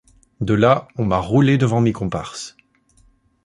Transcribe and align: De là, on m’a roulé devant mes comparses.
De 0.39 0.55
là, 0.55 0.87
on 0.97 1.05
m’a 1.05 1.19
roulé 1.19 1.59
devant 1.59 1.79
mes 1.79 1.93
comparses. 1.93 2.57